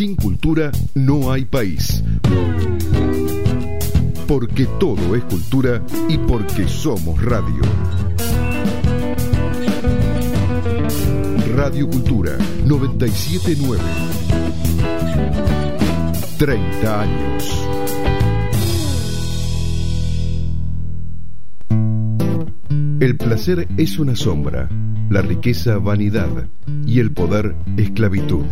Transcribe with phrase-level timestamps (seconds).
[0.00, 2.02] Sin cultura no hay país.
[4.26, 7.60] Porque todo es cultura y porque somos radio.
[11.54, 13.84] Radio Cultura 979.
[16.38, 17.99] 30 años.
[23.00, 24.68] El placer es una sombra,
[25.08, 26.28] la riqueza vanidad
[26.84, 28.44] y el poder esclavitud.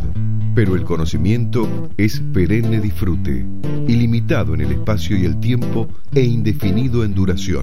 [0.55, 3.45] Pero el conocimiento es perenne disfrute,
[3.87, 7.62] ilimitado en el espacio y el tiempo e indefinido en duración.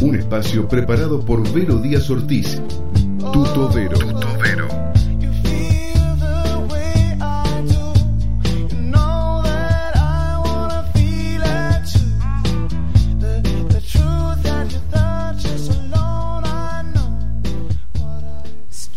[0.00, 2.62] Un espacio preparado por Vero Díaz Ortiz,
[3.30, 3.98] Tuto Vero.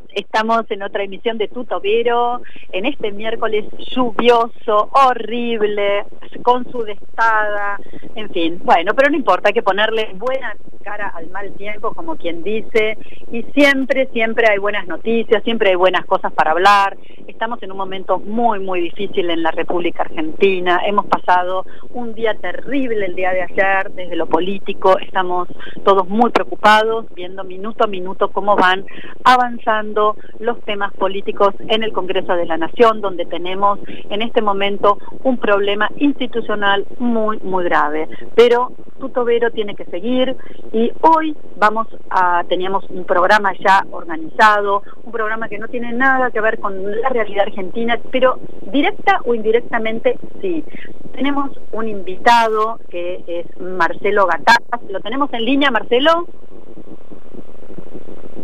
[0.00, 6.04] personas Estamos en otra emisión de Tuto Vero, en este miércoles lluvioso, horrible,
[6.42, 7.78] con su destada,
[8.14, 8.60] en fin.
[8.62, 10.54] Bueno, pero no importa, hay que ponerle buena
[10.86, 12.96] cara al mal tiempo, como quien dice,
[13.32, 16.96] y siempre, siempre hay buenas noticias, siempre hay buenas cosas para hablar.
[17.26, 20.80] Estamos en un momento muy, muy difícil en la República Argentina.
[20.86, 24.96] Hemos pasado un día terrible el día de ayer desde lo político.
[25.00, 25.48] Estamos
[25.84, 28.86] todos muy preocupados, viendo minuto a minuto cómo van
[29.24, 33.78] avanzando los temas políticos en el Congreso de la Nación, donde tenemos
[34.10, 38.08] en este momento un problema institucional muy, muy grave.
[38.34, 40.36] Pero Tutobero tiene que seguir
[40.72, 46.30] y hoy vamos a, teníamos un programa ya organizado, un programa que no tiene nada
[46.30, 48.38] que ver con la realidad argentina, pero
[48.72, 50.64] directa o indirectamente sí.
[51.12, 54.82] Tenemos un invitado que es Marcelo Gataz.
[54.90, 56.26] ¿Lo tenemos en línea, Marcelo?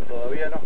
[0.08, 0.58] Todavía no.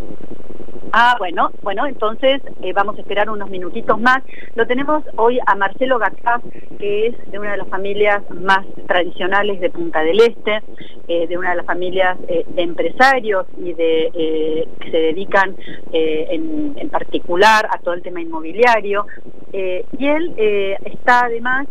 [0.98, 4.22] Ah, bueno, bueno, entonces eh, vamos a esperar unos minutitos más.
[4.54, 6.40] Lo tenemos hoy a Marcelo Gataz,
[6.78, 10.62] que es de una de las familias más tradicionales de Punta del Este,
[11.06, 15.54] eh, de una de las familias eh, de empresarios y de que se dedican
[15.93, 19.04] en, en, particular a todo el tema inmobiliario.
[19.52, 20.34] y él
[20.82, 21.66] está además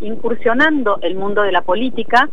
[0.00, 2.30] incursionando el mundo de la política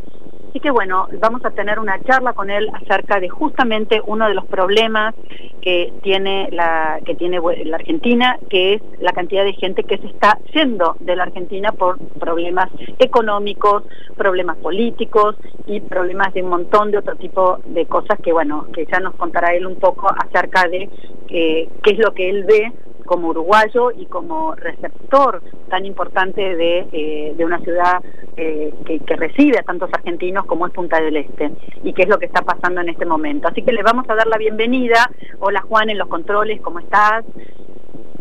[0.50, 4.34] Así que bueno, vamos a tener una charla con él acerca de justamente uno de
[4.34, 5.14] los problemas
[5.62, 10.08] que tiene la que tiene la Argentina, que es la cantidad de gente que se
[10.08, 12.68] está yendo de la Argentina por problemas
[12.98, 13.84] económicos,
[14.18, 15.36] problemas políticos
[15.68, 19.14] y problemas de un montón de otro tipo de cosas que bueno, que ya nos
[19.18, 20.90] contará él un poco acerca de
[21.28, 22.72] eh, qué es lo que él ve
[23.10, 28.04] como uruguayo y como receptor tan importante de, eh, de una ciudad
[28.38, 31.50] eh, que, que, recibe a tantos argentinos como es Punta del Este
[31.84, 33.48] y qué es lo que está pasando en este momento.
[33.48, 35.10] Así que le vamos a dar la bienvenida.
[35.40, 37.26] Hola Juan en los controles, ¿cómo estás?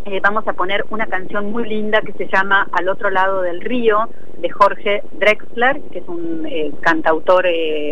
[0.07, 3.61] Eh, vamos a poner una canción muy linda que se llama Al otro lado del
[3.61, 6.49] río de Jorge Drexler, que es un
[6.81, 7.45] cantautor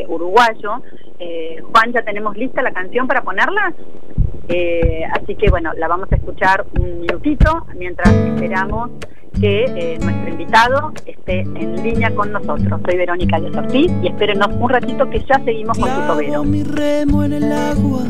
[0.09, 0.81] uruguayo.
[1.19, 3.75] Juan, ¿ya tenemos lista la canción para ponerla?
[4.49, 8.91] Eh, así que bueno, la vamos a escuchar un minutito mientras esperamos
[9.41, 12.81] que eh, nuestro invitado esté en línea con nosotros.
[12.85, 16.45] Soy Verónica de Ortiz y espérenos un ratito que ya seguimos con tu tobero.
[16.45, 18.03] mi remo en el agua,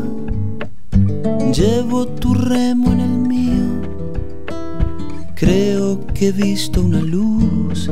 [1.53, 3.37] llevo tu remo en el mío.
[5.35, 7.91] Creo que he visto una luz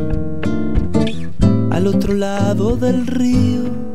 [1.72, 3.95] al otro lado del río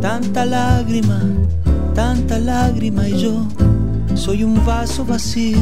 [0.00, 1.20] Tanta lágrima
[1.94, 3.44] tanta lágrima y yo
[4.14, 5.58] soy un vaso vacío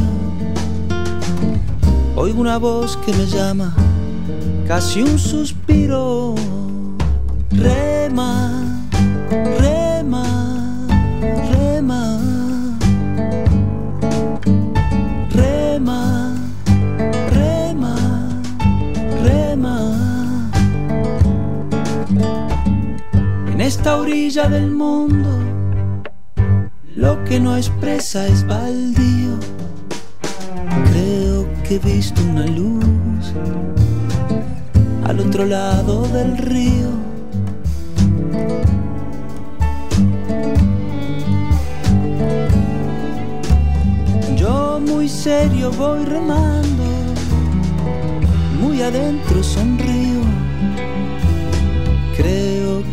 [2.18, 3.74] Oigo una voz que me llama,
[4.66, 6.34] casi un suspiro.
[7.50, 8.80] Rema,
[9.30, 9.75] rema.
[23.86, 25.28] Esta orilla del mundo,
[26.96, 29.38] lo que no expresa es baldío.
[30.90, 33.32] Creo que he visto una luz
[35.04, 36.90] al otro lado del río.
[44.36, 46.84] Yo muy serio voy remando,
[48.60, 50.15] muy adentro sonrío.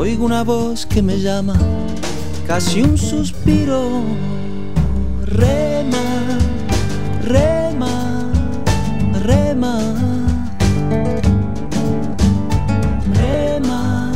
[0.00, 1.58] Oigo una voz que me llama,
[2.46, 4.04] casi un suspiro.
[5.24, 6.38] Rema,
[7.24, 8.30] rema,
[9.24, 9.74] rema.
[13.12, 14.12] Rema,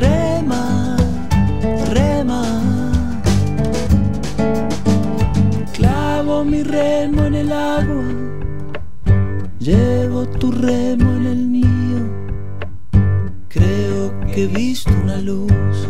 [0.00, 0.96] rema,
[1.92, 2.42] rema.
[5.72, 8.04] Clavo mi remo en el agua,
[9.60, 11.09] llevo tu remo
[15.10, 15.88] una luz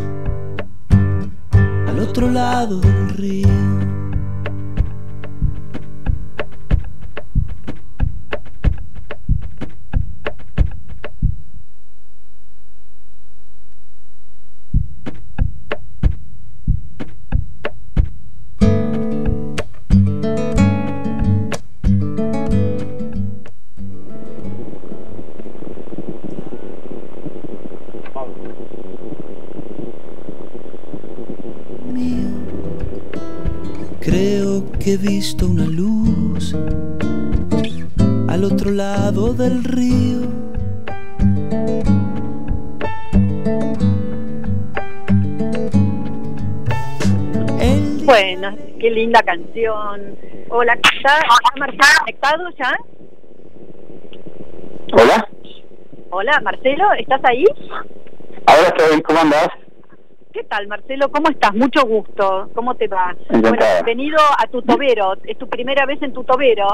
[1.89, 4.00] al otro lado del río.
[48.91, 50.17] Qué linda canción.
[50.49, 51.21] Hola, ¿está,
[51.57, 52.77] Marcelo conectado ya?
[54.93, 55.29] Hola,
[56.11, 57.45] Hola, Marcelo, ¿estás ahí?
[58.47, 59.49] ahora estoy, ¿cómo andás?
[60.33, 61.11] ¿Qué tal, Marcelo?
[61.11, 61.55] ¿Cómo estás?
[61.55, 62.51] Mucho gusto.
[62.55, 63.15] ¿Cómo te va?
[63.29, 65.15] Bueno, bienvenido a tu tobero.
[65.25, 66.67] Es tu primera vez en tu tobero.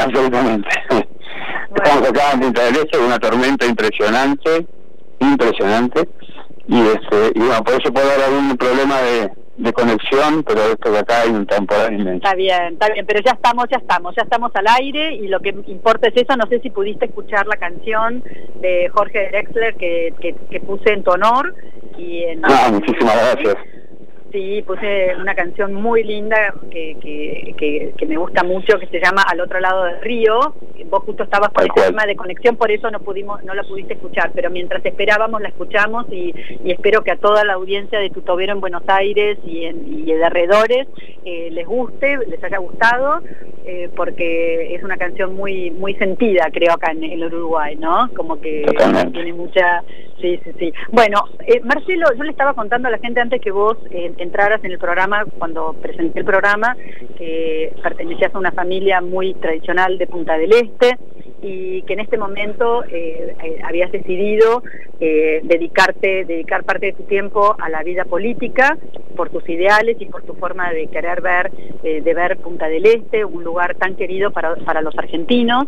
[0.00, 0.68] Absolutamente.
[1.74, 4.66] Estamos acá en Punta del Este, una tormenta impresionante,
[5.20, 6.08] impresionante,
[6.66, 10.90] y este, y bueno, por eso puede haber algún problema de, de conexión, pero esto
[10.90, 12.24] de acá hay un temporal inmenso.
[12.24, 15.40] Está bien, está bien, pero ya estamos, ya estamos, ya estamos al aire y lo
[15.40, 16.36] que importa es eso.
[16.36, 18.22] No sé si pudiste escuchar la canción
[18.60, 21.54] de Jorge Drexler que, que, que puse en tu honor.
[21.98, 23.56] Y en, Ah, muchísimas gracias.
[24.32, 28.98] Sí, puse una canción muy linda que, que, que, que me gusta mucho, que se
[28.98, 30.54] llama Al otro lado del río.
[30.86, 31.88] Vos justo estabas con el cual.
[31.88, 35.48] tema de conexión, por eso no pudimos, no la pudiste escuchar, pero mientras esperábamos la
[35.48, 36.34] escuchamos y,
[36.64, 40.04] y espero que a toda la audiencia de Tutobero en Buenos Aires y en y
[40.06, 40.88] de alrededores
[41.24, 43.20] eh, les guste, les haya gustado,
[43.64, 48.10] eh, porque es una canción muy muy sentida, creo, acá en el Uruguay, ¿no?
[48.16, 49.12] Como que Totalmente.
[49.12, 49.82] tiene mucha...
[50.20, 50.72] Sí, sí, sí.
[50.92, 53.76] Bueno, eh, Marcelo, yo le estaba contando a la gente antes que vos
[54.22, 56.76] entraras en el programa, cuando presenté el programa,
[57.18, 60.98] que pertenecías a una familia muy tradicional de Punta del Este
[61.42, 64.62] y que en este momento eh, eh, habías decidido
[65.00, 68.78] eh, dedicarte, dedicar parte de tu tiempo a la vida política
[69.12, 71.50] por tus ideales y por tu forma de querer ver,
[71.82, 75.64] eh, de ver Punta del Este, un lugar tan querido para, para los argentinos.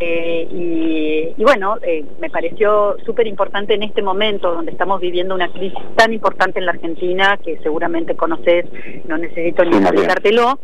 [0.00, 5.34] Eh, y, y bueno, eh, me pareció súper importante en este momento donde estamos viviendo
[5.34, 8.66] una crisis tan importante en la Argentina que seguramente conoces,
[9.06, 10.58] no necesito ni explicártelo.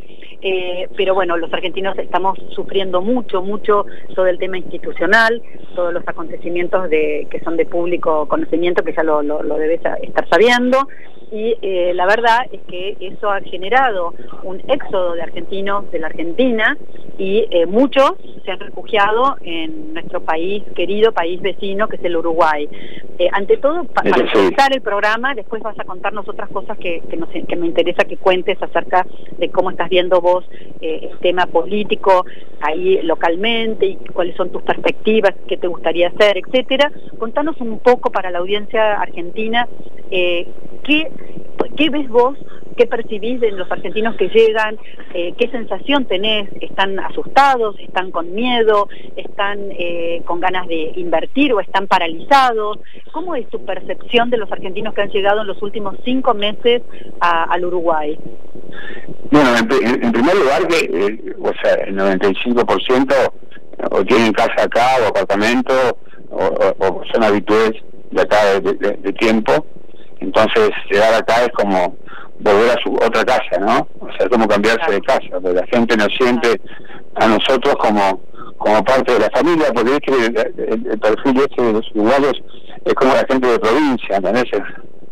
[0.97, 5.40] Pero bueno, los argentinos estamos sufriendo mucho, mucho todo el tema institucional,
[5.76, 9.80] todos los acontecimientos de, que son de público conocimiento, que ya lo, lo, lo debes
[10.02, 10.88] estar sabiendo.
[11.32, 16.08] Y eh, la verdad es que eso ha generado un éxodo de argentinos de la
[16.08, 16.76] Argentina
[17.18, 22.16] y eh, muchos se han refugiado en nuestro país, querido país vecino, que es el
[22.16, 22.66] Uruguay.
[23.18, 27.02] Eh, ante todo, pa- para empezar el programa, después vas a contarnos otras cosas que,
[27.10, 29.06] que, nos- que me interesa que cuentes acerca
[29.37, 30.44] de cómo estás viendo vos
[30.80, 32.25] eh, el tema político
[32.62, 36.90] ahí localmente y cuáles son tus perspectivas, qué te gustaría hacer, etcétera.
[37.18, 39.68] Contanos un poco para la audiencia argentina
[40.10, 40.46] eh,
[40.82, 41.10] qué,
[41.77, 42.37] qué ves vos,
[42.77, 44.79] qué percibís de los argentinos que llegan,
[45.15, 51.53] eh, qué sensación tenés, están asustados, están con miedo, están eh, con ganas de invertir
[51.53, 52.79] o están paralizados.
[53.12, 56.83] ¿Cómo es tu percepción de los argentinos que han llegado en los últimos cinco meses
[57.21, 58.19] al Uruguay?
[59.31, 63.15] Bueno, en, pri- en- en primer lugar, que, eh, o sea, el 95%
[63.91, 65.73] o tienen casa acá o apartamento
[66.31, 67.73] o, son habituales
[68.11, 69.65] de acá de tiempo.
[70.21, 71.97] Entonces, llegar acá es como
[72.41, 73.87] volver a su otra casa, ¿no?
[74.00, 76.61] O sea, es como cambiarse de casa, porque la gente nos siente
[77.17, 78.21] a nosotros como
[78.59, 82.35] como parte de la familia, porque es que el, el- perfil este de los uruguayos
[82.85, 84.45] es como la gente de provincia, ¿entendés?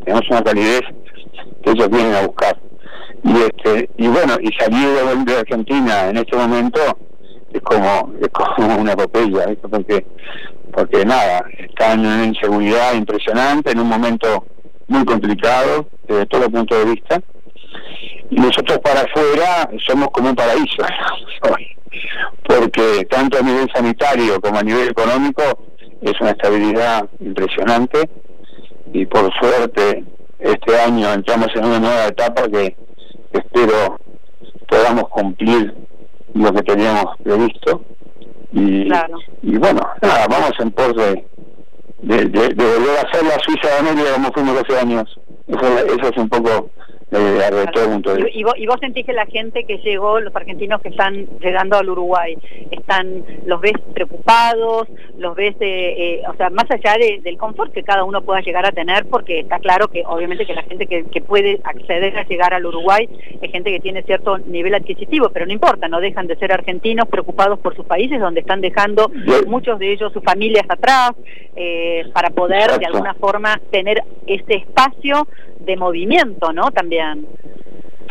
[0.05, 0.83] Tenemos una calidez
[1.63, 2.59] que ellos vienen a buscar
[3.25, 6.79] y este y bueno y salir de, de Argentina en este momento
[7.53, 9.67] es como es como una epopeya ¿viste?
[9.69, 10.07] porque
[10.73, 14.45] porque nada están en una inseguridad impresionante en un momento
[14.89, 17.21] muy complicado desde todo punto de vista.
[18.31, 20.83] Y nosotros para afuera somos como un paraíso
[21.43, 21.67] hoy
[22.47, 25.43] porque tanto a nivel sanitario como a nivel económico
[26.03, 28.09] es una estabilidad impresionante.
[28.93, 30.05] Y por suerte
[30.39, 32.77] este año entramos en una nueva etapa que
[33.33, 33.99] espero
[34.69, 35.75] podamos cumplir
[36.35, 37.83] lo que teníamos previsto.
[38.53, 39.19] Y, Claro.
[39.43, 41.25] y bueno, nada, vamos en pos de,
[42.03, 45.21] de, de- de volver a ser la Suiza de América como fuimos hace años.
[45.47, 46.71] Eso, eso es un poco
[47.57, 47.85] de todo
[48.33, 51.77] Y, vos, y vos sentís que la gente que llegó, los argentinos que están llegando
[51.79, 52.37] al Uruguay,
[52.71, 57.73] están los ves preocupados, los ves, eh, eh, o sea, más allá de- del confort
[57.73, 60.87] que cada uno pueda llegar a tener, porque está claro que obviamente que la gente
[60.87, 63.09] que, que puede acceder a llegar al Uruguay
[63.41, 67.09] es gente que tiene cierto nivel adquisitivo, pero no importa, no dejan de ser argentinos
[67.09, 69.11] preocupados por sus países, donde están dejando
[69.47, 71.13] muchos de ellos sus familias atrás,
[71.57, 75.27] eh, para poder de alguna forma tener este espacio
[75.61, 76.71] de movimiento, ¿no?
[76.71, 76.98] También.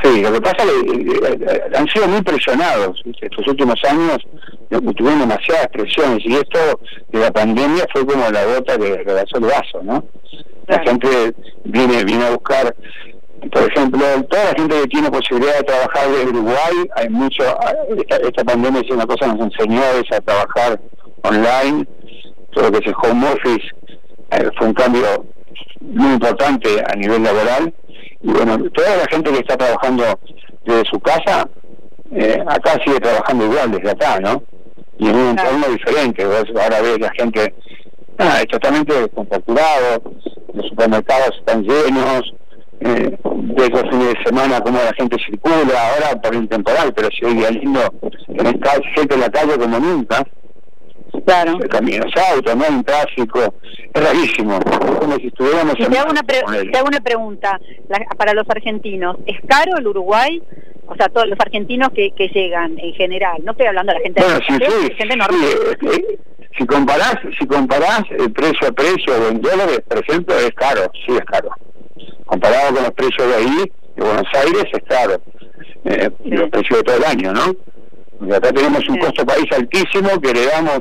[0.04, 4.18] Sí, lo que pasa es que eh, eh, han sido muy presionados estos últimos años,
[4.70, 9.46] tuvieron demasiadas presiones y esto de la pandemia fue como la gota que rebasó el
[9.46, 10.04] vaso, ¿no?
[10.68, 12.76] La gente viene, viene a buscar,
[13.52, 17.44] por ejemplo, toda la gente que tiene posibilidad de trabajar de Uruguay, hay mucho,
[17.98, 20.80] esta, esta pandemia es una cosa que nos enseñó es a trabajar
[21.24, 21.88] online,
[22.52, 23.68] todo lo que es el home office
[24.32, 25.26] eh, fue un cambio
[25.82, 27.74] muy importante a nivel laboral
[28.22, 30.04] y bueno, toda la gente que está trabajando
[30.66, 31.48] desde su casa,
[32.12, 34.44] eh, acá sigue trabajando igual desde acá, ¿no?
[34.98, 35.50] Y en un Claro.
[35.52, 37.54] entorno diferente, vos ahora ves la gente
[38.20, 40.02] ah, es totalmente descontracturado,
[40.54, 42.34] los supermercados están llenos,
[42.80, 47.10] eh, ves los fines de semana cómo la gente circula, ahora por el temporal, pero
[47.12, 47.82] si hoy día lindo,
[48.36, 48.56] tenés
[48.96, 50.24] gente en la calle como nunca,
[51.26, 51.58] Claro.
[51.70, 53.54] caminos, autos, no hay un tráfico,
[53.94, 56.72] es rarísimo, es como si estuviéramos Y te hago una, pre- con él.
[56.72, 59.18] te hago una pregunta La- para los argentinos.
[59.26, 60.42] ¿Es caro el Uruguay?
[60.88, 63.38] O sea, todos los argentinos que, que llegan en general.
[63.44, 65.40] No estoy hablando de la gente Bueno, de sí, sí, gente normal.
[65.42, 65.46] sí,
[65.86, 66.20] eh, eh,
[66.58, 71.14] si comparás, si comparás el precio a precio en dólares, por ejemplo, es caro, sí
[71.14, 71.50] es caro.
[72.26, 75.22] Comparado con los precios de ahí, de Buenos Aires, es caro.
[75.86, 76.10] Eh.
[76.26, 77.54] Los precios de todo el año, ¿no?
[78.20, 80.80] Porque acá tenemos un costo país altísimo que heredamos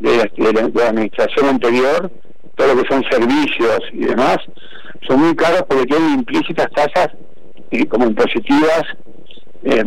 [0.00, 2.10] de la, de la- de la administración anterior,
[2.56, 4.38] todo lo que son servicios y demás,
[5.08, 7.08] son muy caros porque tienen implícitas tasas
[7.70, 8.82] eh, como impositivas
[9.64, 9.84] eh,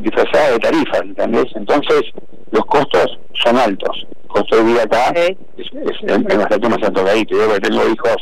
[0.00, 1.46] disfrazadas de tarifas, ¿entendés?
[1.54, 2.02] Entonces,
[2.50, 4.06] los costos son altos.
[4.24, 7.24] El costo de vida acá es, es, es bastante más alto que ahí.
[7.24, 8.16] Te digo que tengo hijos,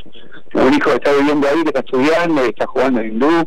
[0.53, 3.44] tengo un hijo que está viviendo ahí, que está estudiando, que está jugando en hindú,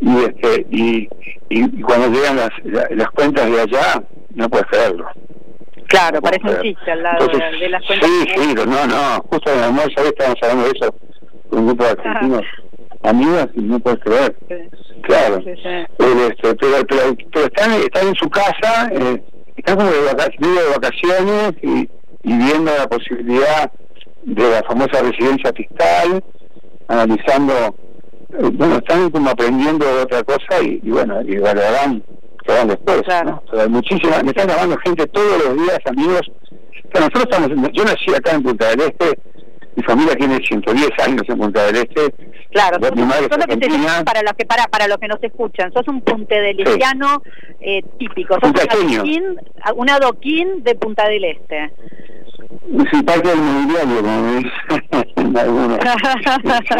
[0.00, 1.08] y, este, y,
[1.50, 4.02] y, y cuando llegan las, la- las cuentas de allá,
[4.34, 5.06] no puedes creerlo.
[5.92, 8.08] Claro, No parece un chiste al lado Entonces, de, las cuentas.
[8.08, 10.94] Sí, sí, no, no, justo en el almuerzo hoy estábamos hablando de eso
[11.50, 12.42] con un grupo de argentinos
[13.02, 14.36] amigos y no puedes creer.
[14.48, 14.54] Sí,
[15.02, 15.40] Claro.
[15.44, 15.68] sí, sí.
[15.68, 19.22] Este, pero, pero, pero están, están en su casa, eh,
[19.56, 21.88] están como de vacaciones, de vacaciones y,
[22.22, 23.70] y viendo la posibilidad
[24.22, 26.24] de la famosa residencia fiscal,
[26.88, 27.52] analizando,
[28.38, 32.02] eh, bueno, están como aprendiendo de otra cosa y, y bueno, y valorarán
[32.42, 33.02] que van después.
[33.02, 33.30] Claro.
[33.30, 33.42] ¿no?
[33.50, 36.20] Pero hay muchísima, me están llamando gente todos los días, amigos.
[36.94, 39.18] nosotros estamos, yo nací acá en Punta del Este,
[39.76, 42.14] mi familia tiene 110 años en Punta del Este,
[42.52, 44.98] Claro, Mi sos, madre sos es lo que te para los que para para los
[44.98, 47.22] que nos escuchan, sos un puntedelestiano
[47.60, 48.94] eh, típico, sos un Puntaqueño.
[48.96, 49.24] adoquín,
[49.74, 51.72] un adoquín de Punta del Este.
[52.90, 55.78] Sí, parte del mobiliario, como me dicen algunos.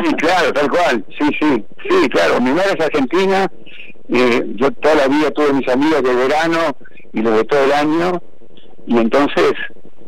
[0.05, 1.05] Sí, claro, tal cual.
[1.18, 1.64] Sí, sí.
[1.88, 2.40] Sí, claro.
[2.40, 3.51] Mi madre es argentina.
[4.12, 6.59] Eh, yo toda la vida tuve mis amigos de verano
[7.12, 8.22] y los de todo el año.
[8.87, 9.53] Y entonces,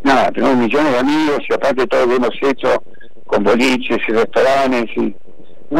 [0.03, 2.83] nada, tenemos millones de amigos y aparte todo lo que hemos hecho
[3.27, 4.91] con boliches y restaurantes.
[4.97, 5.15] y.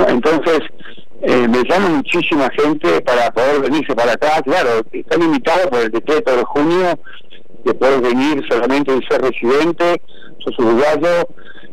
[0.09, 0.61] Entonces,
[1.21, 4.41] eh, me llama muchísima gente para poder venirse para acá.
[4.43, 6.99] Claro, están invitados por el decreto de junio
[7.65, 10.01] de poder venir solamente y ser residente,
[10.45, 11.29] sos uruguayo,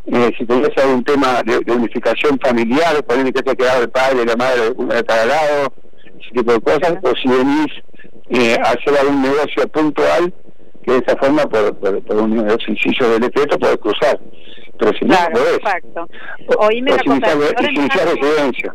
[0.06, 3.90] eh, si tenés algún tema de, de unificación familiar, ponerle que te ha quedado el
[3.90, 5.72] padre, la madre, de cada lado,
[6.22, 7.66] ese tipo de cosas, o si venís
[8.30, 10.32] eh, a hacer algún negocio puntual,
[10.84, 14.18] que de esa forma, por, por, por un sencillo del decreto, podés cruzar.
[14.78, 15.56] Pero si no, Claro, no podés.
[15.58, 16.08] exacto.
[16.56, 18.74] O- Oíme o una si cosa, iniciar- iniciar residencia.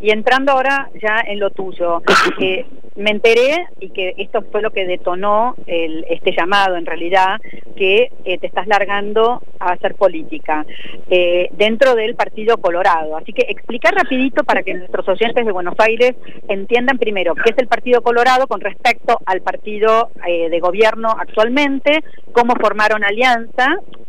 [0.00, 2.02] Y entrando ahora ya en lo tuyo,
[2.40, 7.40] eh, me enteré y que esto fue lo que detonó el, este llamado en realidad,
[7.76, 10.64] que eh, te estás largando a hacer política
[11.10, 13.16] eh, dentro del Partido Colorado.
[13.16, 16.14] Así que explicar rapidito para que nuestros oyentes de Buenos Aires
[16.48, 22.04] entiendan primero qué es el Partido Colorado con respecto al partido eh, de gobierno actualmente,
[22.32, 23.66] cómo formaron alianza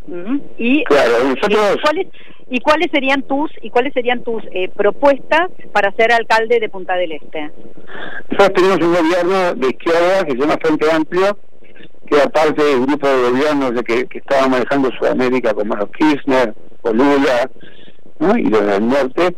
[0.07, 0.41] ¿m?
[0.57, 1.77] y Claro, ¿Y nosotros...
[1.81, 2.07] cuáles
[2.49, 6.95] y cuáles serían tus y cuáles serían tus eh, propuestas para ser alcalde de Punta
[6.95, 7.49] del Este?
[8.29, 11.37] Nosotros tenemos un gobierno de izquierda que se llama Frente Amplio,
[12.07, 16.53] que aparte del grupo de gobiernos de que, que estaba manejando Sudamérica como los Kirchner
[16.83, 16.93] o
[18.37, 19.35] y los del norte.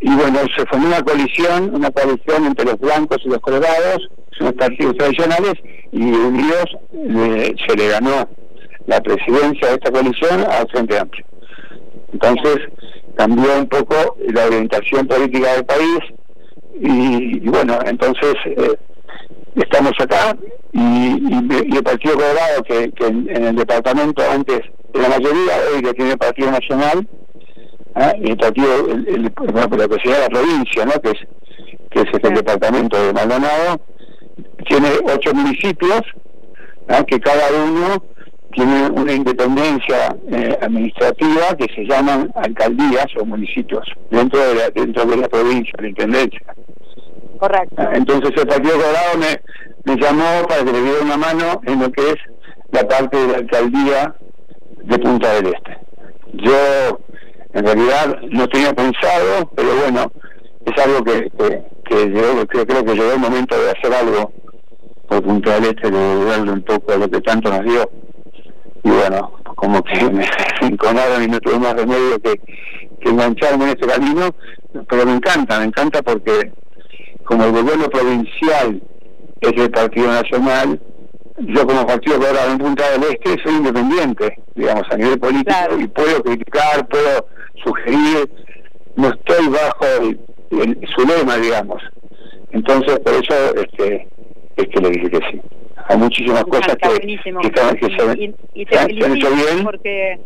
[0.00, 4.46] Y bueno, se formó una coalición, una coalición entre los blancos y los colorados, son
[4.46, 5.54] los partidos tradicionales,
[5.90, 8.28] y unidos le- se le ganó
[8.86, 11.24] la presidencia de esta coalición al Frente Amplio.
[12.12, 12.58] Entonces
[13.16, 15.98] cambió un poco la orientación política del país
[16.80, 18.74] y, y bueno, entonces eh,
[19.56, 20.36] estamos acá
[20.72, 24.60] y, y- y el Partido Colorado, que, que en, en el departamento antes
[24.92, 27.06] de la mayoría, hoy que tiene el Partido Nacional,
[27.94, 28.12] ¿ah?
[28.20, 30.92] y el partido, el, el- bueno, la que sería la provincia, ¿no?
[31.00, 31.18] que es,
[31.90, 33.80] que es este, el departamento de Maldonado,
[34.68, 36.02] tiene ocho municipios,
[36.88, 37.02] ¿ah?
[37.06, 38.02] que cada uno
[38.52, 45.04] tiene una independencia eh, administrativa que se llaman alcaldías o municipios dentro de la, dentro
[45.04, 46.40] de la provincia, la intendencia.
[47.38, 47.74] Correcto.
[47.78, 49.40] Ah, Entonces el Partido Colorado me,
[49.94, 52.16] me llamó para que le diera una mano en lo que es
[52.72, 54.14] la parte de la alcaldía
[54.84, 55.78] de Punta del Este.
[56.32, 56.98] Yo
[57.54, 60.10] en realidad no tenía pensado, pero bueno,
[60.64, 64.32] es algo que, que, que llegó- que creo que llegó el momento de hacer algo
[65.08, 67.90] por Punta del Este, de devolverle un poco a lo que tanto nos dio.
[68.84, 70.24] Y bueno, como que me
[70.62, 72.40] enconaron y no tuve más remedio que,
[73.00, 74.30] que engancharme en este camino,
[74.88, 76.52] pero me encanta, me encanta porque
[77.24, 78.82] como el gobierno provincial
[79.40, 80.80] es el Partido Nacional,
[81.38, 85.78] yo como Partido Colorado en Punta del Este soy independiente, digamos, a nivel político, Claro.
[85.80, 87.26] y puedo criticar, puedo
[87.64, 88.30] sugerir,
[88.96, 91.80] no estoy bajo el- el- su lema, digamos.
[92.50, 94.08] Entonces, por eso este,
[94.56, 95.40] es que le dije que sí.
[95.88, 99.64] Hay muchísimas cosas que, que, que se, y, y- te felicito bien.
[99.64, 100.18] porque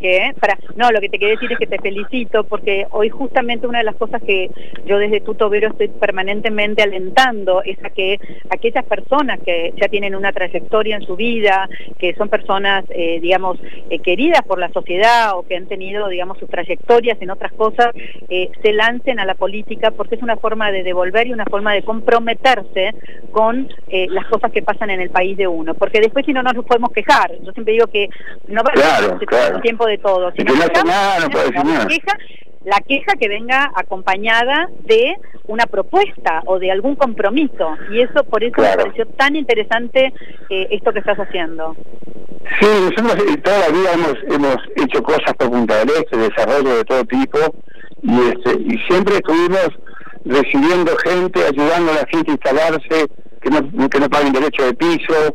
[0.00, 0.32] ¿Qué?
[0.40, 3.78] Para, no, lo que te quería decir es que te felicito porque hoy justamente una
[3.78, 4.50] de las cosas que
[4.86, 8.18] yo desde Tutobero estoy permanentemente alentando es a que
[8.50, 13.58] aquellas personas que ya tienen una trayectoria en su vida, que son personas, eh, digamos,
[13.90, 17.88] eh, queridas por la sociedad o que han tenido, digamos, sus trayectorias en otras cosas,
[18.28, 21.72] eh, se lancen a la política porque es una forma de devolver y una forma
[21.74, 22.94] de comprometerse
[23.32, 25.74] con eh, las cosas que pasan en el país de uno.
[25.74, 27.32] Porque después si no, no nos podemos quejar.
[27.42, 28.08] Yo siempre digo que
[28.46, 29.60] no va Claro, a ser claro.
[29.60, 30.30] tiempo de todo.
[30.34, 31.86] Y que no hace nada, no puede decir la nada.
[31.86, 32.18] queja,
[32.64, 35.14] la queja que venga acompañada de
[35.46, 37.76] una propuesta o de algún compromiso.
[37.90, 38.78] Y eso, por eso Claro.
[38.78, 40.12] me pareció tan interesante
[40.50, 41.74] eh, esto que estás haciendo.
[42.60, 46.76] Sí, nosotros eh, toda la vida hemos, hemos hecho cosas por Punta del Este, desarrollo
[46.76, 47.38] de todo tipo,
[48.02, 49.68] y, este, y siempre estuvimos
[50.24, 53.06] recibiendo gente, ayudando a la gente a instalarse,
[53.40, 55.34] que no, que no paguen derecho de piso,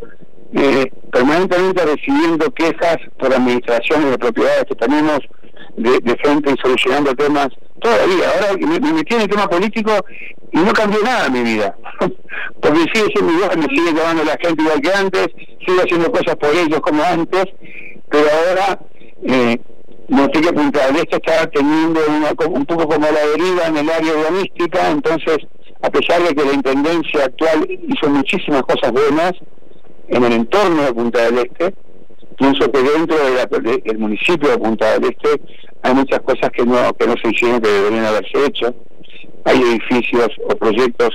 [0.56, 5.20] eh, permanentemente recibiendo quejas por administraciones de propiedades que tenemos
[5.78, 7.50] de, gente y solucionando temas
[7.82, 8.30] todavía.
[8.30, 9.92] Ahora me, me metí en el tema político
[10.52, 11.76] y no cambió nada en mi vida.
[12.62, 15.28] Porque sigue siendo igual, me sigue llamando la gente igual que antes,
[15.66, 17.46] sigo haciendo cosas por ellos como antes,
[18.10, 18.80] pero ahora
[19.24, 19.60] eh,
[20.08, 24.92] noté que Este estaba teniendo una, un poco como la deriva en el área urbanística,
[24.92, 25.38] entonces,
[25.82, 29.34] a pesar de que la Intendencia actual hizo muchísimas cosas buenas
[30.08, 31.74] en el entorno de Punta del Este,
[32.38, 35.42] pienso que dentro de de- del municipio de Punta del Este
[35.84, 38.74] hay muchas cosas que no que no se hicieron que deberían haberse hecho.
[39.46, 41.10] Hay edificios o proyectos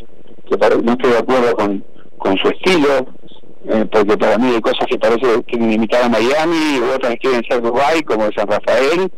[0.51, 1.85] que pare- no estoy de acuerdo con,
[2.19, 3.07] con su estilo
[3.69, 7.19] eh, porque para mí hay cosas que parece que imitar a Miami y otras que
[7.19, 9.11] quieren ser Dubái como San Rafael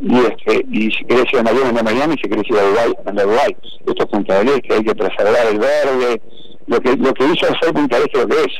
[0.00, 2.62] y este y si querés ir a Miami anda a Miami si querés ir a
[2.62, 3.56] Dubái anda a Dubái
[3.86, 6.22] esto es Punta del Este hay que preservar el verde.
[6.66, 8.52] Lo que lo que hizo hacer Punta del Este lo que es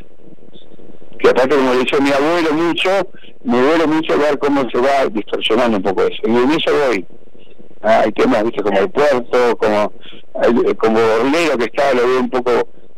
[1.19, 2.91] que aparte como le dicho mi abuelo mucho,
[3.45, 6.23] me duele mucho ver cómo se va distorsionando un poco eso.
[6.25, 7.07] Y en eso voy.
[7.83, 9.93] Ah, hay temas, viste, como el puerto, como
[10.43, 12.51] eh, como Orlero que está, lo veo un poco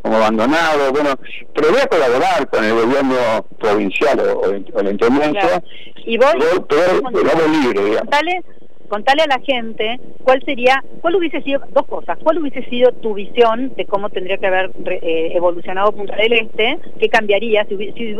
[0.03, 1.11] como abandonado, bueno,
[1.55, 5.65] pero voy a colaborar con el gobierno provincial o, o, o la intendencia, Claro.
[6.07, 6.35] Y vos,
[6.69, 8.01] pero, pero hago libre, digamos.
[8.01, 8.43] contale,
[8.91, 13.15] contale a la gente cuál sería, cuál hubiese sido, dos cosas, cuál hubiese sido tu
[13.15, 17.95] visión de cómo tendría que haber eh, evolucionado Punta del Este, qué cambiaría si, hubi-
[17.95, 18.15] si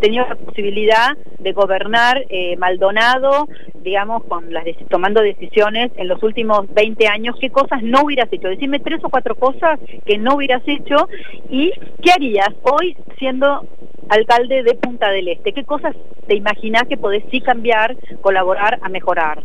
[0.00, 3.46] tenías la posibilidad de gobernar eh, Maldonado,
[3.82, 8.48] digamos, con las tomando decisiones en los últimos 20 años, qué cosas no hubieras hecho.
[8.48, 11.08] Decime tres o cuatro cosas que no hubieras hecho
[11.48, 11.70] y
[12.02, 13.64] qué harías hoy siendo
[14.08, 15.52] alcalde de Punta del Este.
[15.52, 15.94] ¿Qué cosas
[16.26, 19.42] te imaginás que podés sí cambiar, colaborar a mejorar?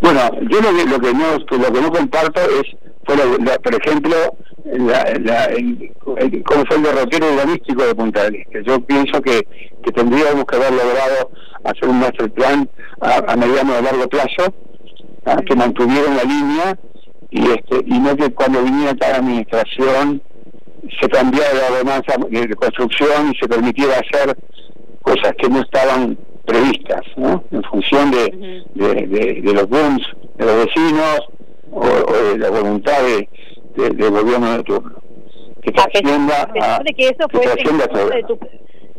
[0.00, 2.62] Bueno, yo lo que, lo que no lo que no comparto es,
[3.06, 4.14] por, la- por ejemplo,
[4.64, 5.50] la,
[6.44, 8.62] cómo fue el derrotero urbanístico de Punta del Este.
[8.64, 9.40] Yo pienso que,
[9.82, 11.30] que tendríamos que haber logrado
[11.64, 12.68] hacer un master plan
[13.00, 14.52] a, a mediano o largo plazo,
[15.46, 16.78] que mantuviera la línea
[17.30, 20.22] y este y no que cuando viniera cada administración
[21.00, 24.36] se cambiara la ordenanza de de construcción y se permitiera hacer
[25.02, 27.42] cosas que no estaban previstas, ¿no?
[27.50, 30.02] En función de, de, de- de los booms
[30.36, 31.20] de los vecinos
[31.72, 33.28] o, o de la voluntad de,
[33.76, 35.02] de- del gobierno de turno.
[35.62, 38.10] Que A pesar, de que eso fuese en trascienda contra todo.
[38.10, 38.38] de tu,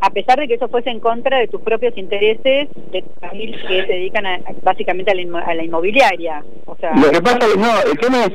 [0.01, 3.81] a pesar de que eso fuese en contra de tus propios intereses de familias que
[3.85, 7.39] se dedican a- básicamente a la, inmo- a la inmobiliaria, o sea, Lo que pasa
[7.47, 8.31] es no, el tema es,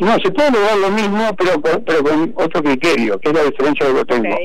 [0.00, 3.44] no, se puede lograr lo mismo, pero con, pero con otro criterio, que es la
[3.44, 4.36] diferencia de lo que tengo.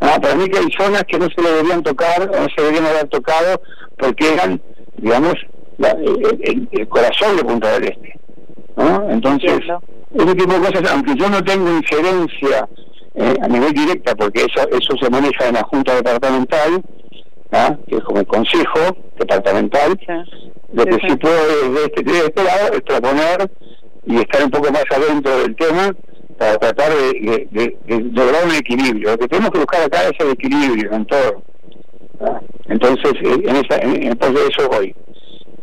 [0.00, 3.08] Ah, para mí que hay zonas que no se deberían tocar no se deberían haber
[3.08, 3.60] tocado
[3.98, 4.60] porque eran,
[4.96, 5.34] digamos,
[5.78, 8.18] la- el, el- corazón de Punta del Este.
[8.76, 9.10] ¿no?
[9.10, 9.82] Entonces, Entiendo.
[10.14, 12.68] ese tipo de cosas, aunque yo no tengo injerencia
[13.14, 16.82] eh, a nivel directa, porque eso eso se maneja en la Junta Departamental,
[17.52, 17.76] ¿ah?
[17.88, 20.52] que es como el Consejo Departamental, Sí.
[20.72, 21.16] lo que Sí, sí sí.
[21.16, 23.50] puedo desde este, desde este lado es proponer
[24.06, 25.90] y estar un poco más adentro del tema
[26.40, 27.76] para tratar de,
[28.14, 29.10] lograr un equilibrio.
[29.10, 31.42] Lo que tenemos que buscar acá es el equilibrio en todo.
[32.66, 34.94] Entonces, eh, en, esa, en, en pos de eso voy.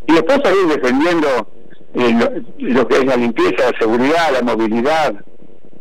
[0.05, 1.27] Y después seguir defendiendo
[1.95, 5.15] eh, lo, lo que es la limpieza, la seguridad, la movilidad,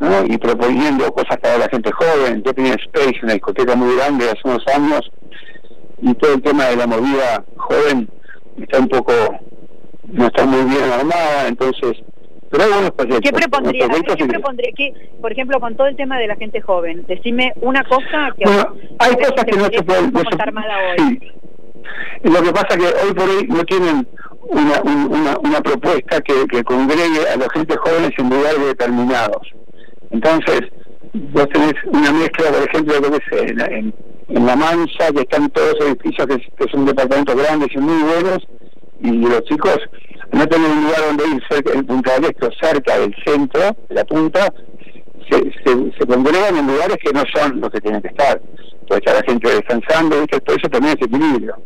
[0.00, 0.24] ¿no?
[0.24, 2.42] y proponiendo cosas para la gente joven.
[2.42, 5.00] Yo tenía Space, una discoteca muy grande hace unos años,
[6.00, 8.08] y todo el tema de la movida joven
[8.62, 9.12] está un poco,
[10.06, 11.98] no está muy bien armada, entonces,
[12.56, 13.20] pero hay buenos proyectos.
[13.20, 13.32] ¿Qué
[13.88, 14.70] proyectos ¿Qué propondría?
[14.76, 18.44] ¿Qué, por ejemplo, con todo el tema de la gente joven, decime una cosa que
[18.44, 20.12] Bueno, hay que cosas que no se pueden...
[20.12, 20.26] no se-
[21.02, 21.18] hoy.
[21.20, 21.32] sí.
[22.24, 24.08] Lo que pasa es que hoy por hoy no tienen
[24.48, 29.46] una, un- una, una propuesta que, que congregue a la gente jóvenes en lugares determinados.
[30.10, 30.60] Entonces,
[31.12, 32.94] vos tenés una mezcla, por ejemplo,
[33.30, 33.94] sé, en, en,
[34.28, 38.02] en La Mancha, que están todos los edificios que, que son departamentos grandes y muy
[38.02, 38.46] buenos,
[39.00, 39.78] y los chicos
[40.32, 44.52] no tienen un lugar donde ir cerca, en Punta Este, cerca del centro, la punta,
[45.30, 48.40] se, se, congregan en lugares que no son los que tienen que estar.
[48.86, 51.56] Puede estar la gente descansando, todo eso también es equilibrio.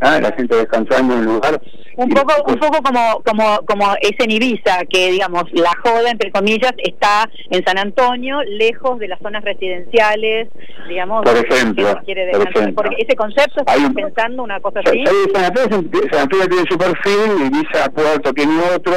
[0.00, 0.18] ¿Ah?
[0.20, 1.60] La gente descansando en un lugar.
[1.96, 6.30] Un poco, un poco como, como, como es en Ibiza, que digamos la joda entre
[6.30, 10.48] comillas está en San Antonio, lejos de las zonas residenciales,
[10.88, 11.24] digamos.
[11.24, 12.74] Por ejemplo, no quiere por ejemplo.
[12.76, 15.04] Porque ese concepto Hay estás un- pensando una cosa Sa- así.
[15.34, 18.94] San Antonio, San Antonio tiene su perfil, Ibiza Puerto tiene otro,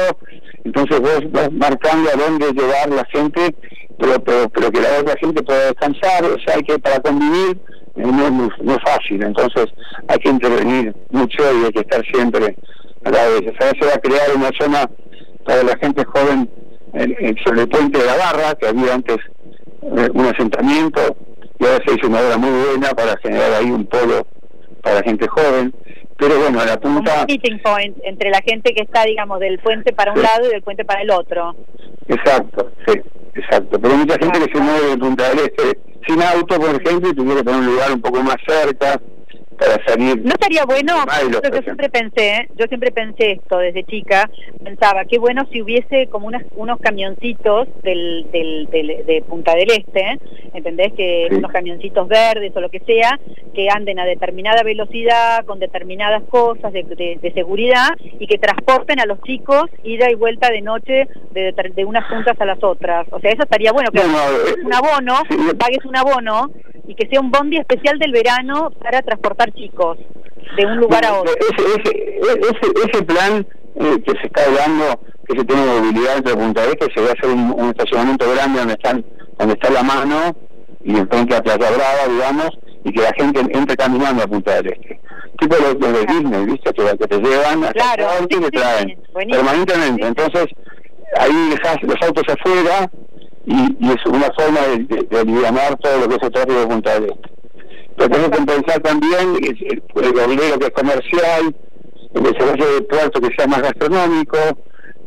[0.64, 3.52] entonces vos vas marcando a dónde llevar la gente,
[3.98, 7.58] pero, pero, pero que la otra gente pueda descansar, o sea, hay que para convivir
[7.96, 9.66] no, muy- no es fácil, entonces
[10.08, 12.56] hay que intervenir mucho y hay que estar siempre
[13.04, 13.42] a la vez.
[13.52, 14.88] O sea, se va a crear una zona
[15.44, 16.48] para la gente joven
[16.94, 19.16] en- en- sobre el puente de la Barra, que había antes
[19.84, 21.00] eh, un asentamiento,
[21.58, 24.26] y ahora se hizo una obra muy buena para generar ahí un polo
[24.80, 25.74] para gente joven.
[26.18, 29.40] Pero bueno, a la Como un punta, meeting point entre la gente que está, digamos,
[29.40, 30.22] del puente para un Sí.
[30.24, 31.54] lado y del puente para el otro.
[32.08, 33.00] exacto, sí,
[33.34, 33.78] exacto.
[33.80, 37.10] Pero hay mucha gente que se mueve de Punta del Este sin auto, por ejemplo,
[37.10, 39.00] y tuviera que poner un lugar un poco más cerca,
[39.58, 40.18] para salir.
[40.22, 40.94] No estaría bueno,
[41.32, 44.28] yo, siempre pensé, yo siempre pensé esto desde chica,
[44.64, 49.70] pensaba, qué bueno si hubiese como unas, unos camioncitos del, del, del- de Punta del
[49.70, 50.18] Este,
[50.54, 50.92] ¿entendés?
[50.94, 51.36] Que Sí.
[51.36, 53.18] unos camioncitos verdes o lo que sea,
[53.54, 57.88] que anden a determinada velocidad, con determinadas cosas de, de- de seguridad
[58.18, 62.40] y que transporten a los chicos ida y vuelta de noche de, de unas puntas
[62.40, 63.06] a las otras.
[63.10, 66.50] O sea, eso estaría bueno, que No, no, eh, un abono, sí, pagues un abono
[66.86, 69.98] y que sea un bondi especial del verano para transportar chicos
[70.56, 71.32] de un lugar a otro.
[71.34, 76.34] Ese, ese, ese, ese plan eh, que se está hablando, que se tiene movilidad entre
[76.34, 79.04] Punta Este, se va a hacer un, un estacionamiento grande donde están
[79.38, 80.36] donde está la mano
[80.84, 82.50] y enfrente a Playa Brava, digamos,
[82.84, 85.00] y que la gente entre caminando a Punta del Este.
[85.38, 86.72] Tipo los, los de Disney, ¿viste?
[86.72, 90.02] Que, que te llevan hasta Claro, auto y sí, te sí, traen sí, permanentemente.
[90.02, 90.08] Sí.
[90.08, 90.46] Entonces,
[91.18, 92.90] ahí dejas los autos afuera
[93.46, 96.60] y, y es una forma de, de, de alivianar todo lo que es el tráfico
[96.60, 97.32] de Punta del Este.
[97.96, 101.54] Pero tenemos que pensar también el, el que es comercial,
[102.14, 104.38] el desarrollo del puerto que sea más gastronómico,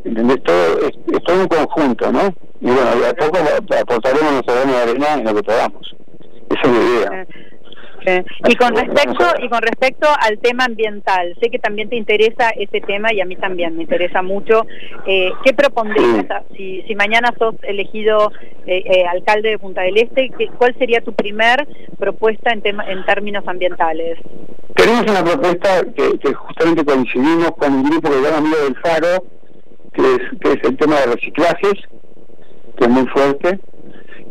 [0.04, 0.42] ¿entendés?
[0.44, 2.34] Todo es, todo un conjunto, ¿no?
[2.60, 3.38] Y bueno, a poco
[3.78, 5.94] aportaremos nuestro grano de arena en lo que podamos.
[6.50, 7.26] Esa es la idea.
[8.48, 12.80] Y con respecto y con respecto al tema ambiental, sé que también te interesa ese
[12.80, 14.66] tema y a mí también me interesa mucho.
[15.06, 18.30] Eh, ¿Qué propondrías si, si mañana sos elegido
[18.66, 20.30] eh, eh, alcalde de Punta del Este?
[20.38, 21.66] ¿qué- ¿Cuál sería tu primer
[21.98, 24.18] propuesta en tema en términos ambientales?
[24.74, 29.24] Tenemos una propuesta que, que justamente coincidimos con un grupo que llama Amigo del Faro,
[29.94, 31.72] que es, que es el tema de reciclajes,
[32.76, 33.58] que es muy fuerte,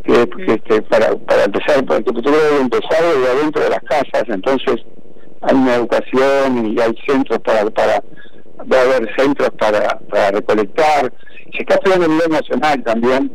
[0.06, 4.24] que, este, para, para empezar, para que todo debe empezar desde adentro de las casas,
[4.28, 4.76] entonces
[5.42, 8.04] hay una educación y hay centros para, para
[8.72, 11.12] va a haber centros para, para recolectar.
[11.54, 13.32] Se está estudiando a nivel nacional también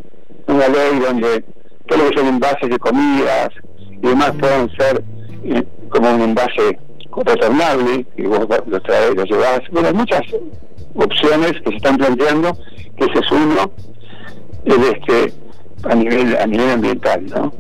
[0.47, 1.45] una ley donde
[1.87, 3.49] todo lo que son envases de comidas
[3.91, 5.03] y demás puedan ser
[5.45, 6.79] eh, como un envase
[7.25, 9.61] retornable, que vos lo traes, lo llevas.
[9.73, 10.23] Bueno, hay muchas
[10.95, 12.53] opciones que se están planteando,
[12.97, 13.73] que ese es uno,
[14.65, 15.33] el este,
[15.85, 17.53] a nivel a nivel ambiental, ¿no?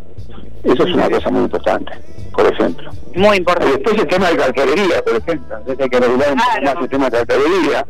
[0.64, 1.92] Eso es una cosa muy importante,
[2.33, 2.90] por ejemplo.
[3.16, 3.72] Muy Y importante.
[3.72, 5.56] después el tema de cartelería, por ejemplo.
[5.59, 7.87] Entonces hay que regular un poco más el tema de cartelería.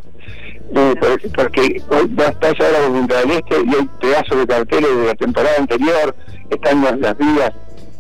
[0.73, 4.47] Eh, por- porque hoy vas vas ahora a Punta del Este y hay pedazos de
[4.47, 6.15] carteles de la temporada anterior,
[6.49, 7.51] están las, las vías,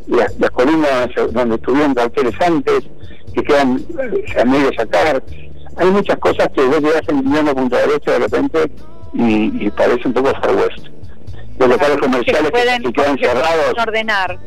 [0.06, 2.84] las, las columnas donde estuvieron carteles antes,
[3.34, 5.20] que quedan eh, a medio sacar.
[5.78, 8.70] Hay muchas cosas que vos llegas a Punta del Este de repente
[9.14, 10.86] y, y parece un poco Far West.
[11.60, 13.74] Los locales que comerciales se pueden, que, quedan que cerrados.
[13.78, 14.38] ordenar.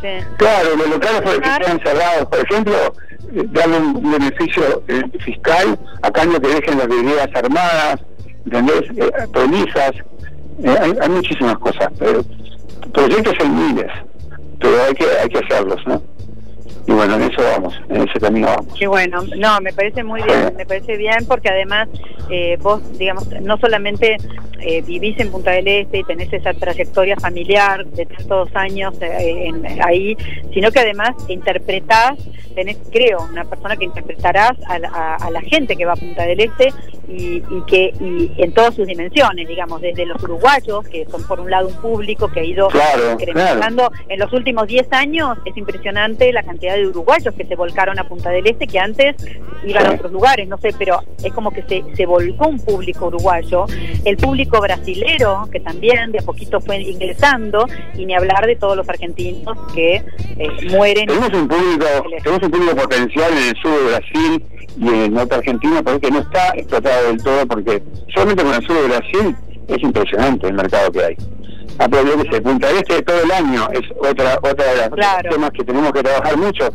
[0.00, 0.08] Sí.
[0.36, 2.74] Claro, los locales por- que están cerrados, por ejemplo,
[3.34, 7.96] eh, darle un beneficio eh, fiscal a cambio que dejen las vidrieras armadas,
[8.44, 8.82] ¿entendés?
[8.96, 9.92] Eh, polizas,
[10.62, 12.22] eh, hay, hay muchísimas cosas, pero
[12.92, 13.90] proyectos hay miles,
[14.60, 16.02] pero hay que hay que hacerlos, ¿no?
[16.86, 18.74] Y bueno, en eso vamos, en ese camino vamos.
[18.78, 21.88] Qué bueno, no, me parece muy bien, me parece bien porque además
[22.28, 24.16] eh, vos, digamos, no solamente
[24.60, 29.44] eh, vivís en Punta del Este y tenés esa trayectoria familiar de tantos años eh,
[29.46, 30.16] en- ahí,
[30.52, 32.14] sino que además interpretás,
[32.54, 35.96] tenés, creo, una persona que interpretarás a, la- a- a la gente que va a
[35.96, 36.72] Punta del Este
[37.08, 41.40] y, y que y en todas sus dimensiones, digamos, desde los uruguayos, que son por
[41.40, 43.90] un lado un público que ha ido Claro, incrementando.
[44.08, 48.04] En los últimos 10 años es impresionante la cantidad de uruguayos que se volcaron a
[48.04, 49.16] Punta del Este que antes
[49.64, 53.06] iban a otros lugares, no sé, pero es como que se, se volcó un público
[53.06, 53.66] uruguayo,
[54.04, 58.76] el público brasilero que también de a poquito fue ingresando y ni hablar de todos
[58.76, 61.06] los argentinos que eh, mueren.
[61.06, 61.86] Tenemos un público,
[62.22, 64.44] tenemos un público potencial en el sur de Brasil
[64.80, 67.82] y en el norte argentino, pero que no está explotado del todo porque
[68.14, 69.36] solamente con el sur de Brasil
[69.68, 71.16] es impresionante el mercado que hay.
[71.90, 75.30] Yo que sé, Punta Este todo el año es otra otra de las Claro.
[75.30, 76.68] temas que tenemos que trabajar mucho,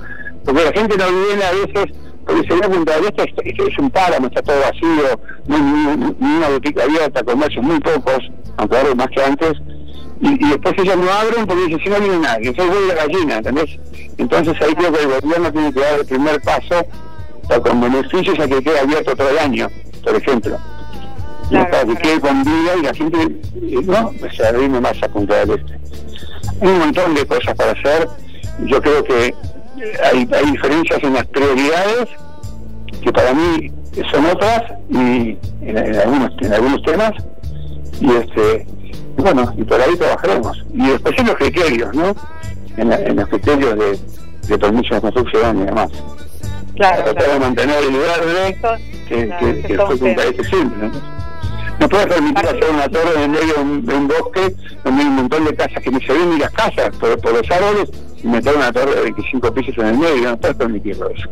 [0.44, 1.96] porque la gente no viene a veces,
[2.26, 5.58] porque se ve Punta del Este es, es- es un páramo, está todo vacío, ni,
[5.58, 8.20] ni una boutique abierta, comercios muy pocos,
[8.58, 9.54] aunque ahora más que antes,
[10.20, 12.96] y, y después ellos no abren porque dicen, si no viene nadie, soy huevo de
[12.96, 13.78] gallina, ¿entendés?
[14.18, 16.84] Entonces ahí creo que el gobierno tiene que dar el primer paso
[17.48, 19.70] para con beneficios a que quede abierto todo el año,
[20.04, 20.58] por ejemplo.
[21.50, 21.72] Claro, ¿no?
[21.72, 22.02] para que claro.
[22.02, 23.42] quede con vida y la gente
[23.86, 25.80] no se arrime más a Punta del Este.
[26.62, 28.10] Hay un montón de cosas para hacer.
[28.66, 29.34] Yo creo que
[30.12, 32.08] hay, hay diferencias en las prioridades
[33.02, 33.72] que para mí
[34.12, 34.98] son otras y
[35.62, 37.12] en, en algunos en algunos temas
[38.02, 38.66] y este
[39.18, 42.16] y bueno y por ahí trabajaremos y después en los criterios no
[42.78, 44.00] en, la- en los criterios de,
[44.48, 45.90] de permiso de construcción y demás
[46.76, 47.40] Claro, tratar de claro.
[47.40, 48.76] mantener el verde Esto-
[49.10, 51.17] que, claro, que, que todo fue un Este siempre ¿no?
[51.80, 55.08] No puedes permitir hacer una torre en medio de un, de un bosque donde hay
[55.08, 57.92] un montón de casas que ni se ven ni las casas por, por los árboles
[58.24, 61.30] y meter una torre de 25 pisos en el medio, no puedes permitirlo eso.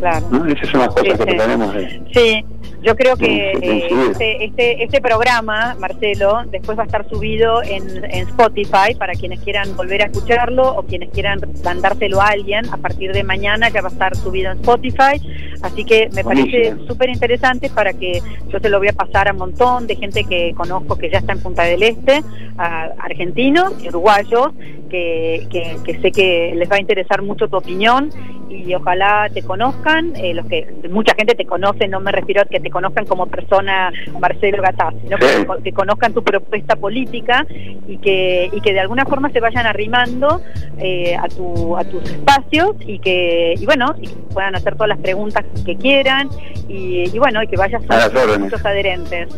[0.00, 0.26] Claro.
[0.30, 0.46] ¿no?
[0.46, 1.36] Esas son las cosas Sí, que sí.
[1.38, 1.74] tenemos.
[1.74, 2.44] de- Sí,
[2.82, 8.04] yo creo que eh, este, este, este programa, Marcelo, después va a estar subido en,
[8.04, 12.66] en Spotify para quienes quieran volver a escucharlo o quienes quieran mandárselo a alguien.
[12.72, 15.20] A partir de mañana ya va a estar subido en Spotify.
[15.62, 19.32] Así que me parece súper interesante para que yo se lo voy a pasar a
[19.32, 22.22] un montón de gente que conozco que ya está en Punta del Este,
[22.58, 24.48] a argentinos uruguayos,
[24.88, 28.10] que, que, que sé que les va a interesar mucho tu opinión
[28.50, 32.44] y ojalá te conozcan, eh, los que mucha gente te conoce, no me refiero a
[32.44, 33.90] que te conozcan como persona
[34.20, 35.44] Marcelo Gataz, sino que Sí.
[35.46, 37.46] te que conozcan tu propuesta política
[37.86, 40.40] y que y que de alguna forma se vayan arrimando
[40.78, 44.88] eh, a tu a tus espacios y que y bueno y que puedan hacer todas
[44.88, 46.28] las preguntas que quieran
[46.68, 49.28] y, y bueno y que vayas A las muchos adherentes.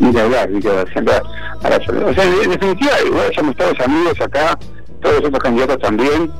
[0.00, 1.14] Ni de hablar, ni que hablar, siempre
[1.62, 2.02] a la salud.
[2.04, 4.58] O sea, en definitiva, igual somos todos amigos acá,
[5.00, 6.30] todos los otros candidatos también.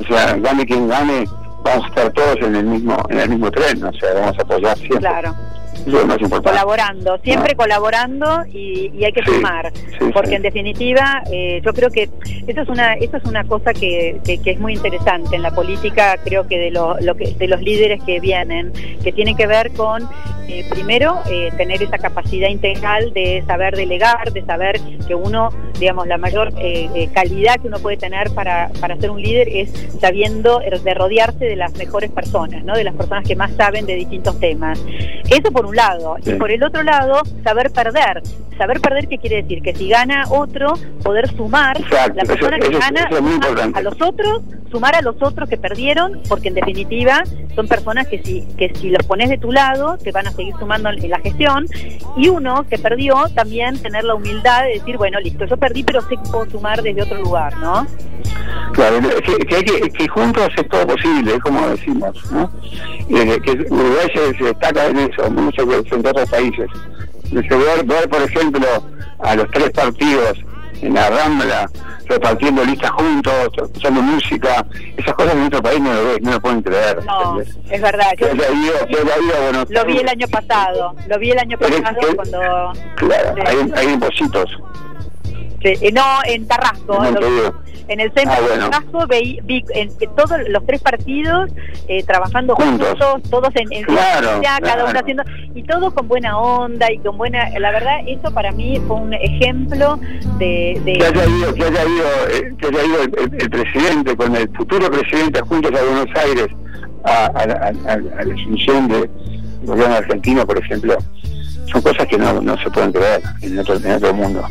[0.00, 1.24] O sea, gane quien gane,
[1.68, 4.42] vamos a estar todos en el mismo en el mismo tren, o sea, vamos a
[4.42, 5.08] apoyar siempre.
[5.88, 6.48] Eso es lo más importante.
[6.50, 7.56] colaborando, siempre Ah.
[7.56, 10.34] colaborando y, y hay que Sí, sumar, sí, porque sí.
[10.36, 12.08] en definitiva eh, yo creo que
[12.46, 15.50] eso es una eso es una cosa que, que, que es muy interesante en la
[15.50, 18.72] política, creo que de lo, lo que de los líderes que vienen,
[19.02, 20.08] que tiene que ver con
[20.48, 26.06] eh, primero eh, tener esa capacidad integral de saber delegar, de saber que uno, digamos,
[26.06, 29.70] la mayor eh, calidad que uno puede tener para, para ser un líder es
[30.00, 32.74] sabiendo de rodearse de las mejores personas, ¿no?
[32.74, 34.82] De las personas que más saben de distintos temas.
[35.28, 36.16] Eso por un lado.
[36.22, 36.32] Sí.
[36.32, 38.22] Y por el otro lado, saber perder.
[38.58, 39.62] Saber perder, ¿qué quiere decir?
[39.62, 40.74] Que si gana otro,
[41.04, 44.94] poder sumar Exacto, la persona eso- que eso- gana eso es a los otros, sumar
[44.94, 47.22] a los otros que perdieron, porque en definitiva
[47.54, 50.54] son personas que si, que si los pones de tu lado, te van a seguir
[50.58, 51.66] sumando en la gestión.
[52.16, 56.00] Y uno que perdió, también tener la humildad de decir, bueno, listo, yo perdí, pero
[56.02, 57.86] sé que puedo sumar desde otro lugar, ¿no?
[58.72, 62.50] Claro, que, que, que, que juntos es todo posible, es como decimos, ¿no?
[63.08, 66.68] Eh, que Uruguay se, destaca en eso, mucho a otros países.
[67.32, 68.66] Ver, ver, por ejemplo,
[69.20, 70.38] a los tres partidos
[70.82, 71.70] en la Rambla,
[72.06, 74.64] repartiendo listas juntos, escuchando música,
[74.96, 77.04] esas cosas en nuestro país no lo ves, no lo pueden creer.
[77.04, 77.72] No, ¿entendés?
[77.72, 78.10] es verdad.
[78.18, 78.44] Yo Yo
[78.88, 82.72] yo lo vi el año pasado, lo vi el año es pasado cuando...
[82.96, 83.42] Claro, Sí.
[83.46, 83.86] hay, hay
[85.62, 87.02] Sí, eh, no, en Tarrasco.
[87.88, 88.58] en el centro Ah, de.
[88.58, 91.50] Tarrasco vi, vi en, en todos los tres partidos
[91.88, 92.88] eh, trabajando Juntos.
[92.90, 95.22] juntos, todos en, en Claro, ya, cada uno haciendo
[95.54, 99.14] y todo con buena onda y con buena la verdad eso para mí fue un
[99.14, 99.98] ejemplo
[100.38, 103.50] de, de- que haya ido, que haya ido, eh, que haya ido el, el- el
[103.50, 106.46] presidente con el futuro presidente juntos a Buenos Aires
[107.04, 109.10] a, a, a- la asunción del
[109.62, 110.96] gobierno argentino, por ejemplo,
[111.70, 114.42] son cosas que no, no se pueden creer en otro, en otro mundo.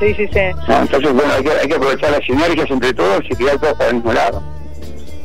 [0.00, 0.78] sí sí sí ¿no?
[0.82, 3.88] Entonces, bueno, hay que, hay que aprovechar las sinergias entre todos y tirar todos para
[3.90, 4.42] el mismo lado.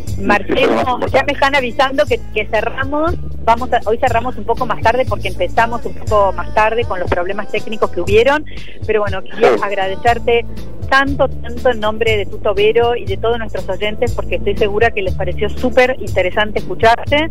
[0.08, 4.66] Es Marcelo, ya me están avisando que, que cerramos, vamos a- hoy cerramos un poco
[4.68, 8.45] más tarde porque empezamos un poco más tarde con los problemas técnicos que hubieron,
[8.86, 9.60] pero bueno, quería Sí.
[9.64, 10.45] agradecerte
[10.91, 14.91] tanto, tanto en nombre de Tuto Vero y de todos nuestros oyentes porque estoy segura
[14.91, 17.29] que les pareció súper interesante escucharte.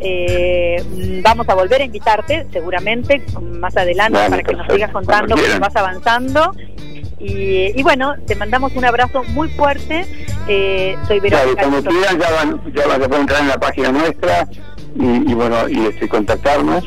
[0.00, 0.82] Eh,
[1.22, 3.22] vamos a volver a invitarte seguramente
[3.60, 6.52] más adelante Dale, para que nos sigas contando cuando cómo vas avanzando.
[7.20, 10.06] Y, y bueno, te mandamos un abrazo muy fuerte.
[10.48, 11.60] Eh, soy Claro, Verónica.
[11.62, 14.48] cuando Tuto- quieran ya van, ya van, se pueden entrar en la página nuestra
[14.96, 16.84] y, y bueno, y este, contactarnos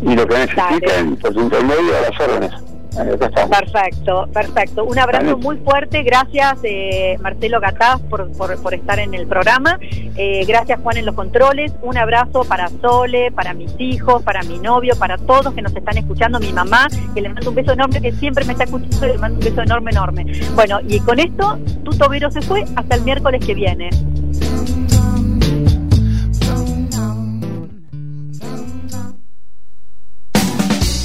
[0.00, 2.52] y lo que necesiten, por punto y medio, a las órdenes.
[2.96, 4.84] Perfecto, perfecto.
[4.84, 6.02] Un abrazo muy fuerte.
[6.02, 9.78] Gracias, eh, Marcelo Gataz, por, por, por estar en el programa.
[9.80, 11.72] Eh, gracias, Juan, en los controles.
[11.82, 15.98] Un abrazo para Sole, para mis hijos, para mi novio, para todos que nos están
[15.98, 16.40] escuchando.
[16.40, 19.38] Mi mamá, que le mando un beso enorme, que siempre me está escuchando, le mando
[19.38, 20.26] un beso enorme, enorme.
[20.54, 23.90] Bueno, y con esto, tu tobero se fue hasta el miércoles que viene.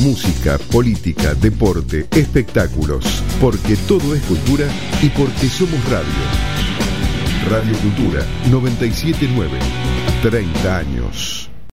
[0.02, 3.06] Música, política, deporte, espectáculos.
[3.39, 4.66] Porque todo es cultura
[4.99, 6.08] y porque somos radio.
[7.47, 9.60] Radio Cultura 979.
[10.24, 11.41] 30 años.